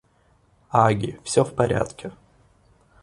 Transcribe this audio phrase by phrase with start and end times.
[0.71, 2.11] Агги, все в порядке.